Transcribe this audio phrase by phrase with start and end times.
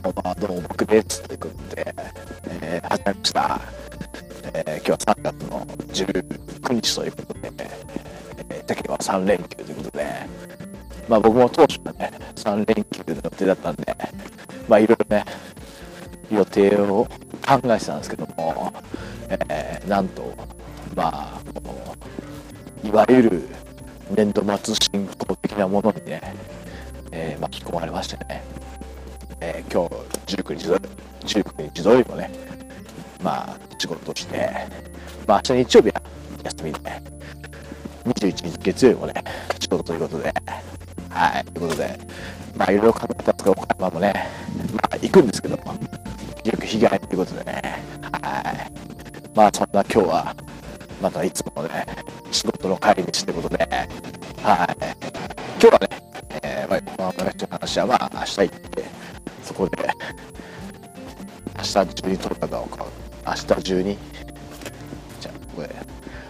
[0.00, 1.22] ばんは、どうも僕です。
[1.22, 1.94] ということで、
[2.62, 3.60] えー、始まりました。
[4.54, 7.52] えー、今日は3月の19日ということで、
[8.48, 10.06] えー、世間は3連休ということで、
[11.08, 13.96] まあ僕も当初はね、3連休の予定だったんで、
[14.68, 15.24] まあいろいろね、
[16.30, 17.06] 予定を
[17.46, 18.72] 考えてたんですけども、
[19.28, 20.34] えー、なんと、
[20.96, 21.40] まあ、
[22.82, 23.48] いわゆる
[24.10, 26.34] 年度末進行的なものにね、
[27.12, 28.42] えー、巻き込まれましてね、
[29.46, 29.86] えー、今
[30.26, 30.74] 日19日土
[31.42, 32.30] 19日土曜日もね、
[33.22, 34.50] まあ、仕事して、
[35.26, 36.02] まあ、明日日曜日は
[36.44, 36.78] 休みで、
[38.06, 39.12] 21日月曜日もね、
[39.60, 40.32] 仕事ということで、
[41.10, 41.98] はい、ということで、
[42.56, 44.14] まあ、いろいろ考えたんですけど、岡山もね、
[44.72, 45.74] まあ、行くんですけども、
[46.42, 47.62] 結局被害ということでね、
[48.22, 49.36] はい。
[49.36, 50.36] まあ、そんな今日は、
[51.02, 51.86] またいつものね、
[52.30, 53.68] 仕事の帰り道ということで、
[54.42, 54.76] はい。
[55.60, 55.88] 今日はね、
[56.42, 59.04] えー、まあ、この話はまあ、明日行って、
[59.44, 59.76] そこで、
[61.56, 62.86] 明日中に取るかどうか、
[63.26, 63.98] 明日中に、
[65.20, 65.70] じゃあ、ここで、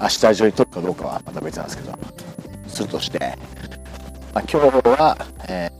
[0.00, 1.98] 明日中に取るかどうかはまた別なんですけど、
[2.68, 3.18] するとして、
[4.32, 5.70] まあ、今日は、え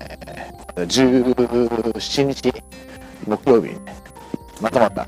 [0.74, 2.52] ー、17日、
[3.26, 3.94] 木曜日にね、
[4.60, 5.06] またまた、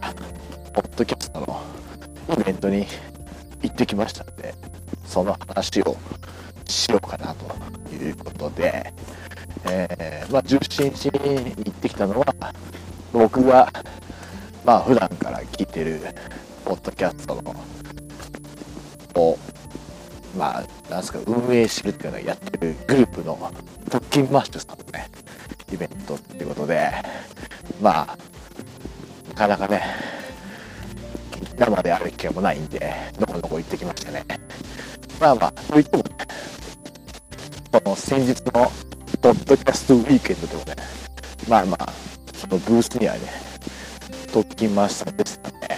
[0.73, 1.61] ポッドキャストの
[2.41, 2.87] イベントに
[3.63, 4.55] 行ってきましたので、
[5.07, 5.97] その話を
[6.69, 8.93] しようかなということで、
[9.75, 12.27] えー、まあ、17日に行ってきたのは、
[13.13, 13.73] 僕が、
[14.65, 16.01] まあ、普段から聞いてる、
[16.65, 17.55] ポッドキャストの、
[19.15, 19.39] を、
[20.37, 23.53] まあ、なんすか、運営してるっていうのをやってるグループの、
[23.91, 25.09] 特勤マッシュさんのね、
[25.73, 26.91] イベントっていうことで、
[27.81, 28.19] まあ、
[29.31, 29.83] なかなかね、
[31.57, 34.25] 生である機会もないんで、どこどこ行ってきましたね。
[35.19, 36.05] まあまあ、といっても、
[37.73, 38.71] この先日の
[39.21, 40.77] ポッドキャストウィークエンドでもね、
[41.49, 41.93] まあまあ、
[42.35, 43.21] そのブースにはね、
[44.33, 45.69] 特勤マスターですので、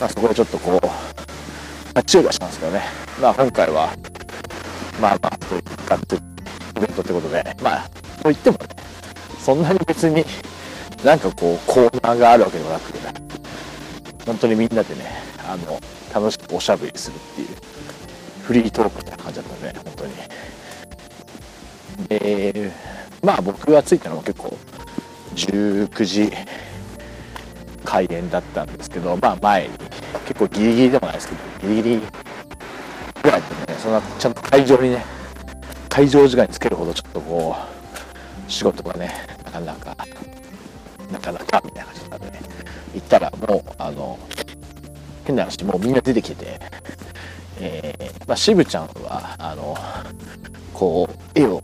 [0.00, 0.92] まあそこでちょっとこう、ま
[1.94, 2.82] あ注意はしたんですけどね、
[3.20, 3.90] まあ今回は、
[5.00, 7.88] まあまあ、そういうガッツイベントってことで、まあ、
[8.22, 8.66] といってもね、
[9.38, 10.24] そんなに別に
[11.04, 13.14] なんかこう、コーナーがあるわけでもなくてね、
[14.26, 15.04] 本当にみんなでね、
[15.46, 15.80] あの、
[16.12, 17.48] 楽しくおしゃべりするっていう、
[18.42, 20.12] フリートークみたいな感じだったね、本当に。
[22.08, 22.72] で、
[23.22, 24.56] まあ僕が着いたのも結構、
[25.34, 26.32] 19時
[27.84, 29.78] 開演だったんですけど、まあ前に、
[30.26, 32.02] 結構ギリギリでもないですけど、ギリギリ
[33.22, 35.04] ぐらいでね、そんなちゃんと会場にね、
[35.88, 39.12] 会場時間につけるほどちょっとこう、仕事がね、
[39.44, 39.96] なかなか、
[41.12, 42.40] なかなかみたいな感じなんでね、
[42.94, 44.18] 行ったらもう、あの、
[45.24, 46.60] 変な話、もうみんな出てきてて、
[47.60, 49.76] えー、まあ、渋ちゃんは、あの、
[50.78, 51.60] こう、絵を、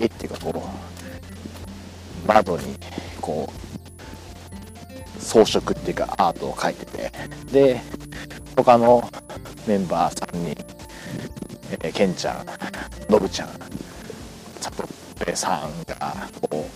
[0.00, 0.64] 絵っていうかこ
[2.24, 2.76] う、窓に、
[3.20, 3.48] こ
[5.16, 7.12] う、装飾っていうかアートを描いてて、
[7.52, 7.80] で、
[8.56, 9.08] 他の
[9.68, 10.64] メンバー3人、
[11.70, 12.46] えー、ケンちゃん、
[13.08, 13.50] ノブちゃん、
[14.60, 14.84] サト
[15.24, 16.66] ペさんが、こ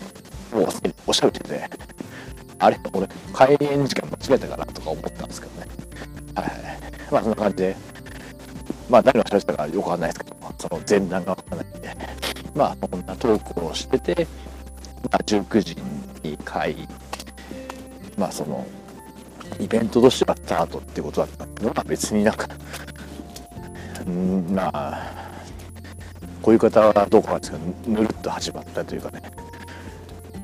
[0.53, 0.69] う、もう
[1.09, 1.69] おしゃべりしてて、
[2.61, 5.67] あれ俺、開演時間間違えたかなとか思ったんですけどね。
[6.37, 6.49] はい。
[7.11, 7.77] まあそんな感じで、
[8.89, 10.32] まあ誰が喋ってたかよくわかんないですけど、
[10.63, 11.97] その前段がわかんないんで、
[12.55, 14.29] まあこんなトークをしてて、
[15.11, 15.77] まあ19時
[16.23, 16.89] に会、
[18.17, 18.65] まあその、
[19.59, 22.47] イベントとしてはスタートってことだったけど、まあ別になんか、
[24.09, 25.03] んまあ、
[26.41, 29.21] こういう方はどうかなんですけど、ぬるっと始まったというかね、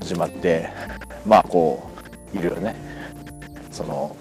[0.00, 0.68] 始まって、
[1.24, 1.88] まあこ
[2.34, 2.74] う、いろいろね、
[3.70, 4.16] その、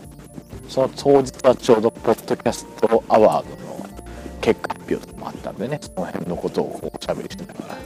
[0.70, 3.67] その当日はちょうどポッドキャストアワードの
[4.48, 7.78] 結果発表もあったんでね、その辺のことをこうおしゃべりしてながら。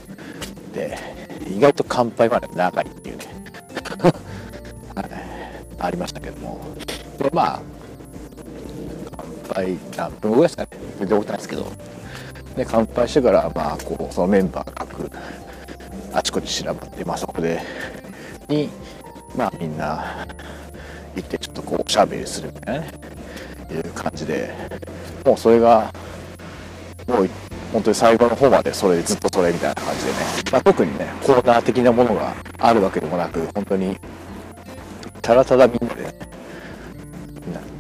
[0.76, 0.96] で、
[1.50, 3.26] 意外と乾杯まで長いっていうね、
[5.80, 6.60] ありましたけども。
[7.18, 7.62] で、まあ、
[9.50, 11.72] 乾杯何分ぐらいですかね、全然覚えてないですけど、
[12.56, 15.12] で、乾杯してから、まあ、こう、そのメンバー各、
[16.14, 17.60] あちこち散らばって、まあそこで、
[18.48, 18.70] に、
[19.36, 20.28] まあみんな
[21.16, 22.92] 行ってちょっとこうおしゃべりするみたいなね、
[23.72, 24.54] いう感じで、
[25.26, 25.92] もうそれが、
[27.12, 27.30] もう
[27.74, 30.18] 本当に最後の方までそれでずっとそれみたいな感じでね、
[30.52, 33.98] まあ、特にね、コーナー的なものがあるわけでもなく、本当に、
[35.22, 36.12] ただただみんなで、ね、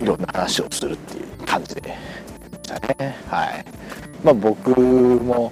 [0.01, 1.81] いろんな話をするっていう感じで
[2.63, 3.17] したね。
[3.27, 3.65] はい。
[4.23, 5.51] まあ僕も、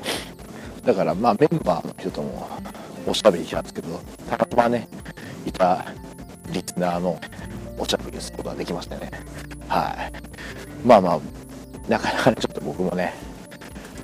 [0.85, 2.49] だからまあメンバーの人とも
[3.05, 3.99] おしゃべりしたんですけど、
[4.29, 4.87] たまたまね、
[5.45, 5.85] いた
[6.51, 7.19] リスナーの
[7.77, 9.11] おしゃべりすることができましたね。
[9.67, 10.87] はい。
[10.87, 11.19] まあまあ、
[11.89, 13.13] なかなかね、ちょっと僕もね、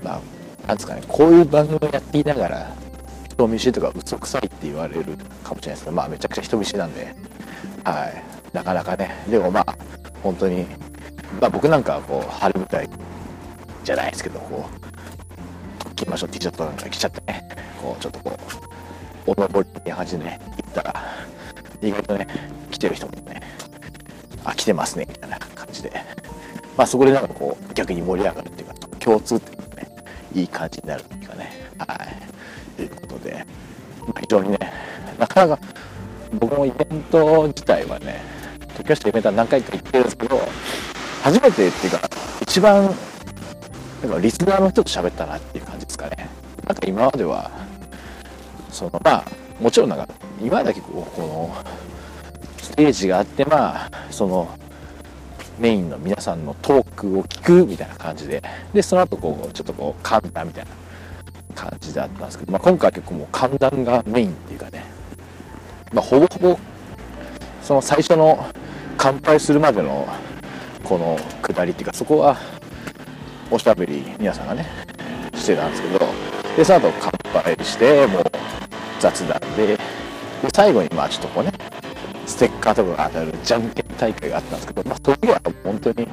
[0.06, 0.22] ま
[0.63, 2.72] あ、なんですかね、こういう番組をやっていながら、
[3.36, 7.13] 人見知りとか嘘くさいって言われるかもしれないですけどまあめちゃくちゃ人見知りなんで
[7.84, 8.24] はい。
[8.56, 9.12] なかなかね。
[9.30, 9.75] でもまあ
[10.24, 10.66] 本当に
[11.42, 12.90] まあ僕なんかはこう春舞台
[13.84, 14.69] じゃないですけどこ
[15.92, 17.46] う着ましょう T シャツなんか着ちゃってね
[17.81, 18.40] こうちょっとこ
[19.28, 20.96] うお登りみたいな感じでね行ったら
[21.81, 22.28] 意外とね
[22.72, 23.42] 来てる人もね
[24.46, 25.92] あ来てますねみたいな感じで。
[26.78, 29.65] まあそこでなんかこう逆に盛り上がるっていうか共通って
[30.36, 31.52] いい感じになるっていうかね。
[31.80, 32.76] はい。
[32.76, 33.46] ということで、
[34.02, 34.60] まあ、非常にね
[35.18, 35.64] なかなか
[36.34, 38.22] 僕もイベント自体はね
[38.78, 40.42] 時吉とイベントは何回か行ってるんですけど
[41.24, 42.10] 初めてっていうか
[42.42, 42.94] 一番
[44.04, 46.30] なんかリスナーの人と喋ったなっていう感じですかね。
[46.68, 47.50] なんか今までは
[48.70, 49.26] そのまあ
[49.60, 50.08] もちろんなんか
[50.42, 51.56] 今だけこうこの
[52.62, 54.50] ステージがあってまあその
[55.60, 58.44] メインの皆さんのトークを聞くみたいな感じで
[58.74, 60.72] でその後こうちょっとこう簡単みたいな
[61.56, 64.84] 感じだったんですけど、まあ、今回結構もう寒暖がメインっていうかね、
[65.94, 66.60] まあ、ほぼほぼ
[67.62, 68.46] その最初の
[68.98, 70.07] 乾杯するまでの
[70.84, 72.38] この下りっていうかそこは
[73.50, 74.66] おしゃべり皆さんがね
[75.34, 76.00] してたんですけど
[76.57, 76.94] でその後
[77.34, 78.24] 乾杯してもう
[79.00, 79.80] 雑談でで
[80.54, 81.52] 最後にまあちょっとこうね
[82.25, 86.07] ステッカーとかが当たるじゃんけん大会があったんですけど、まあ、それは本当に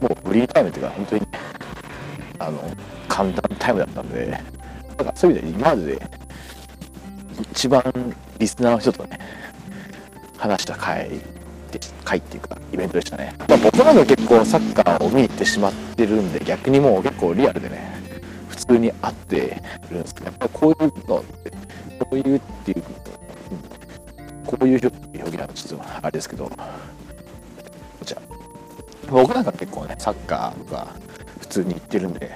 [0.00, 1.26] もうフリータイムっていうか本当に
[2.38, 2.60] あの
[3.08, 4.26] 簡単タイムだったんで
[4.96, 6.10] だからそういう意味で今までで
[7.52, 7.82] 一番
[8.38, 9.18] リスナーの人とね
[10.36, 11.08] 話した回
[11.70, 17.94] で回っていうかイベントでしたね、まあ、僕らの結構サッカーを見に行ってしまってるんで逆にもう結構リアルでね
[18.48, 21.50] 普通に会ってるんですけどやっぱりこういうのって
[21.98, 22.84] こういうっていう
[24.46, 26.50] こういう表現はちょっとあれですけどこ
[28.04, 28.22] ちら。
[29.10, 30.88] 僕なんか結構ねサッカーとか
[31.40, 32.30] 普通に行ってるんで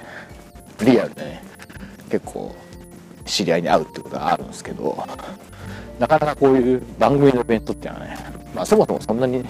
[0.81, 1.43] リアルでね
[2.09, 2.55] 結構
[3.25, 5.07] 知り合いに会うってことがあるんですけど
[5.99, 8.17] なかなかこういう番組のイベントっていうのはね、
[8.55, 9.43] まあ、そもそもそんなに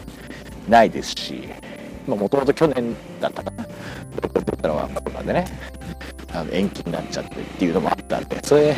[0.68, 1.48] ないですし
[2.08, 3.66] もともと去年だったかな
[4.22, 5.46] 出たのはコロナでね
[6.34, 8.76] あの延期になっちゃってっていうのもあったんでそれ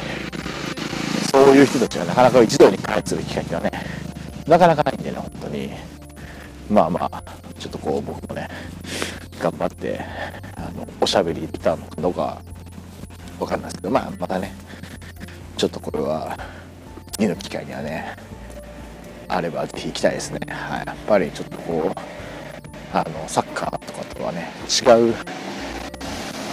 [1.31, 3.71] そういう人たちがなかなか一堂に会する機会がね
[4.47, 5.91] なかなかないんでね本当に。
[6.71, 7.23] まあまあ
[7.59, 8.47] ちょっとこう僕もね
[9.41, 9.99] 頑張って
[10.55, 12.41] あのおしゃべりできたのかどうか
[13.39, 14.53] わかんないですけどまあまたね
[15.57, 16.37] ちょっとこれは
[17.11, 18.15] 次の機会にはね
[19.27, 21.99] あればぜひ行きたいですね、はい、やっぱりちょっとこう
[22.93, 25.15] あのサッカーとかとはね違う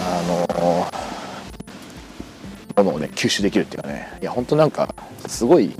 [0.01, 0.98] あの
[2.83, 4.07] ものをね吸収できるっていうかね。
[4.21, 4.93] いや本当なんか
[5.27, 5.71] すごい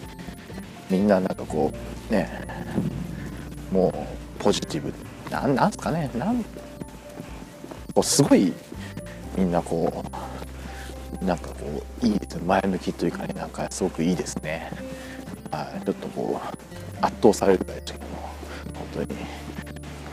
[0.90, 1.72] みんななんかこ
[2.10, 2.30] うね
[3.72, 3.90] も
[4.40, 4.94] うポジティブ。
[5.30, 6.10] なんなんすかね。
[6.16, 8.54] なんこうすごい
[9.38, 10.04] みんなこ
[11.22, 14.72] うなんかこういいです前向きというかねなんかすごくいいですね。
[15.52, 15.86] はい。
[15.86, 18.30] ちょっとこう圧倒されるぐらいですけども
[18.96, 19.20] 本当に。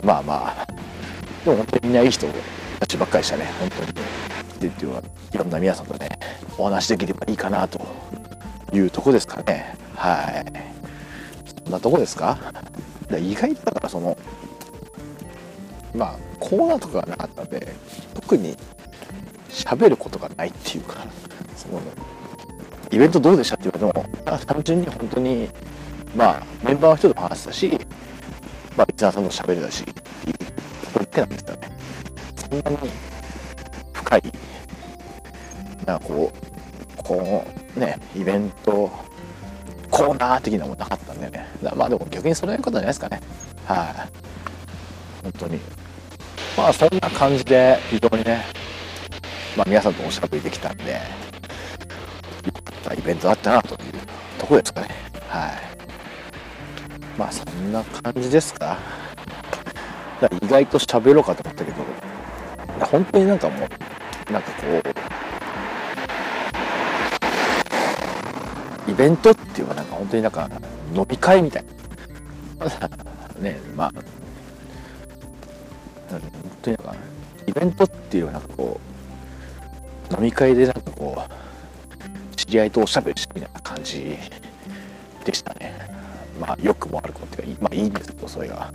[0.03, 0.67] まあまあ。
[1.43, 2.27] でも本当にみんないい人
[2.79, 3.45] たちばっかりでしたね。
[3.59, 3.93] 本当に。
[4.59, 5.03] でっていうのは
[5.33, 6.09] いろんな皆さんとね
[6.57, 7.79] お話できればいいかなと
[8.73, 9.75] いうとこですかね。
[9.95, 10.45] はい。
[11.65, 12.37] そんなとこですか？
[13.19, 14.17] 意外とだからその
[15.95, 17.73] まあコーナーとかがなかったんで
[18.13, 18.57] 特に
[19.49, 21.05] 喋ることがないっていうか
[21.55, 21.81] その
[22.91, 25.49] イベントどうでしたって言われても単純に本当に
[26.15, 27.79] まあメンバーの人と話したし
[28.75, 29.91] まあリスナーさんと喋れたしって
[30.29, 30.37] いう
[30.93, 31.71] ころだけなんですよね。
[32.35, 32.77] そんなに
[33.93, 34.23] 深い
[35.85, 36.46] なんかこう
[37.07, 37.45] こ
[37.75, 38.91] うねイベント
[39.89, 41.47] コーナー的なもなかったんでね。
[41.75, 43.21] まあでも逆にそれのことじゃないですかね。
[43.65, 45.23] はい。
[45.23, 45.59] 本当に。
[46.57, 48.43] まあそんな感じで非常にね
[49.55, 50.99] まあ皆さんとおしゃべりできたんでいっ
[52.83, 53.79] たイベントだったなという
[54.37, 54.89] とこですかね。
[55.29, 55.51] はい。
[57.17, 58.77] まあそんな感じですか。
[60.19, 61.77] だから意外と喋ろうかと思ったけど
[62.85, 63.67] 本当になんかも
[64.29, 64.97] うなんかこう
[68.86, 70.49] イベントっていうかなんか本当になんか
[70.95, 71.63] 飲み会みたい
[72.59, 72.89] な。
[73.39, 73.91] ねまあ。
[76.09, 76.21] 本
[76.61, 76.95] 当になんか
[77.45, 78.79] イベントっていうのはなんかこ
[80.11, 81.23] う飲み会でなんかこ
[82.33, 84.17] う知り合いとおしゃべりしてみたいな感じ
[85.23, 85.73] でしたね。
[86.39, 88.71] まあ良くも悪くもっていうかまあいいんですけどそれが。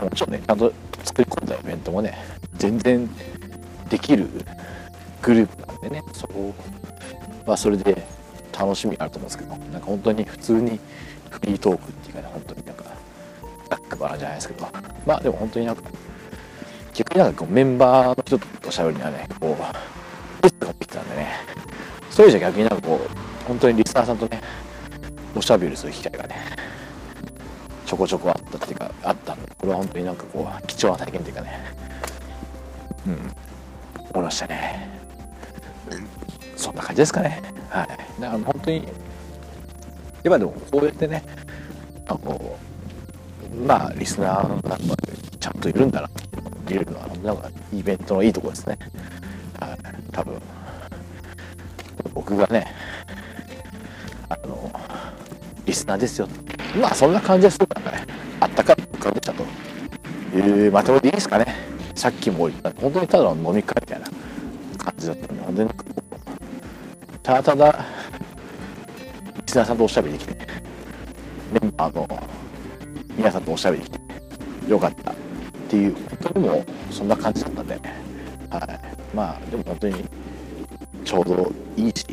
[0.00, 0.72] もちろんねちゃんと
[1.04, 2.16] 作り込んだイベントもね
[2.56, 3.08] 全然
[3.90, 4.28] できる
[5.20, 6.54] グループなんでねそこ
[7.46, 8.06] はそれで
[8.60, 10.78] 楽しみがあると思うんですけどなんか本当に普通に
[11.30, 12.84] フリートークっていうかね本当になんか
[13.70, 14.68] ざっくばらじゃないですけど。
[15.06, 15.82] まあでも本当になんか
[16.92, 21.28] 逆になんかこうメンバーの人と喋るにはねこうゲストが来てたんでね
[22.10, 24.42] それじゃ逆になんかこう本当にリスナーさんとね
[25.34, 26.36] おしゃべりする機会がね
[27.86, 31.74] ちょこちょこあったっていうかあったんでこれは本当になんかこう貴重な体験っていうかね
[33.06, 33.32] うん
[34.10, 34.88] 思いましたね。
[36.56, 37.40] そんな感じですかね。
[37.70, 37.88] はい。
[38.20, 38.88] だから本当に
[40.24, 41.24] 今でもこうやってね
[42.06, 42.58] あの
[43.66, 46.20] まあリスナーの中でちゃんといるんだなって
[46.68, 48.78] 見れるのはなんかイベントのいいところですね。
[49.58, 49.78] はい。
[50.12, 50.42] 多分
[52.12, 52.66] 僕がね
[54.28, 54.70] あの
[55.64, 56.28] リスナーですよ
[56.80, 58.06] まあそんな感じでするからね
[58.40, 59.44] あったかい感じだと。
[60.32, 61.46] いうまとめでいいですかね。
[61.96, 64.06] さっきも言った本当にただの飲み会みたいな。
[67.30, 67.84] ただただ
[69.46, 70.46] リスナーさんとおしゃべりできて
[71.52, 72.08] メンバーの
[73.16, 73.98] 皆さんとおしゃべりでき
[74.66, 75.14] てよかったっ
[75.68, 80.04] ていう本当にもそんな感じだったんで、はい、まあでも本当に
[81.04, 82.04] ちょうどいいし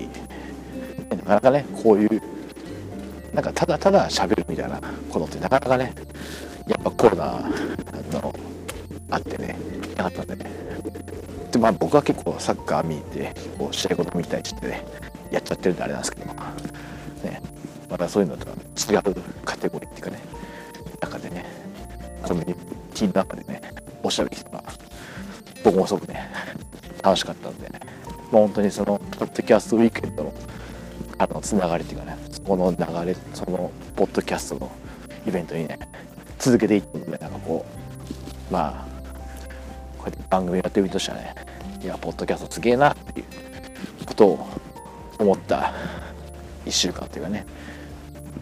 [1.10, 2.22] なかなかねこういう
[3.34, 5.96] なんかただただ喋るみたいなことってなかなかね
[6.68, 7.50] やっぱコロナ
[8.12, 8.36] の
[9.10, 9.58] あってね
[9.98, 10.36] なかったんで。
[10.36, 10.68] ね
[11.52, 14.86] でまあ僕は結構サッカー見てこう試合ごと見たりしてね
[15.32, 16.34] やっちゃってるんであれなんですけども。
[17.24, 17.42] ね。
[17.90, 19.16] またそういうのとは違う
[19.46, 20.20] カテゴリーっていうかね。
[21.02, 21.46] 中でね。
[22.24, 23.62] コミュニティの中でね。
[24.04, 24.64] おしゃべりしてた
[25.64, 26.30] 僕もすごくね
[27.04, 27.70] 楽しかったんで、
[28.32, 30.34] まあ、本当にそのポッドキャストウィークエンドの
[31.20, 32.18] あのつながりっていうかね。
[32.30, 34.72] そこの流れそのポッドキャストの
[35.28, 35.80] イベントにね
[36.40, 37.66] 続けていってのでなんかこ
[38.50, 38.88] うまあ
[39.98, 41.36] こうやって番組やってる身としてはね
[41.82, 44.48] いやポッドキャストすげえなっていうことを
[45.20, 45.74] 思った
[46.66, 47.46] 1週間っていうかね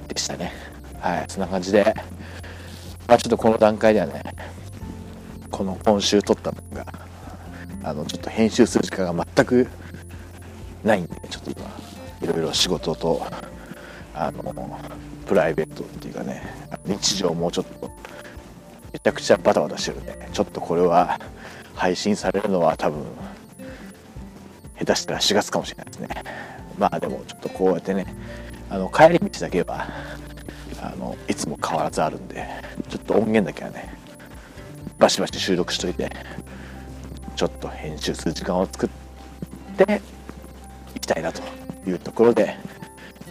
[0.08, 0.52] でしたね。
[1.00, 1.26] はい。
[1.28, 1.94] そんな感じで
[3.08, 4.24] まあちょっとこの段階ではね
[5.52, 6.86] この今週撮ったのが
[7.84, 9.68] あのちょっと編集する時間が全く
[10.84, 11.68] ないんでちょっと今
[12.22, 13.22] いろいろ仕事と
[14.14, 14.80] あの
[15.26, 16.42] プライベートっていうかね
[16.86, 17.92] 日常もちょっと
[18.92, 21.20] めちゃくちゃバタバタしてるんでちょっとこれは
[21.76, 23.04] 配信されるのは多分
[24.80, 26.10] 下手したら4月かもしれないですね。
[26.78, 28.06] まあでもちょっとこうやってね
[28.70, 29.88] あの帰り道だけは
[30.82, 32.48] あのいつも変わらずあるんで
[32.90, 33.94] ちょっと音源だけはね
[34.98, 36.10] バシバシ収録しといて
[37.36, 38.90] ちょっと編集する時間を作っ
[39.86, 40.02] て
[40.96, 41.42] いきたいなと
[41.88, 42.58] いうところで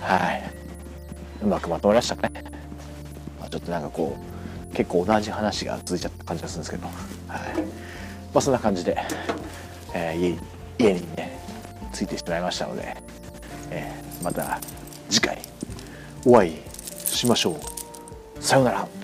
[0.01, 0.55] はい。
[1.43, 2.45] うまくまとまりましたね、
[3.41, 4.17] まあ、ちょっとなんかこ
[4.71, 6.95] う結構同じ話が続いちゃった感じがするんですけど、はい。
[8.33, 8.97] まあ、そんな感じで、
[9.95, 10.39] えー、家
[10.79, 11.39] 家にね
[11.93, 12.97] ついてしまいましたので、
[13.75, 14.61] えー、また
[15.11, 15.39] 次回
[16.25, 16.57] お会い
[17.07, 18.43] しましょう。
[18.43, 19.04] さようなら。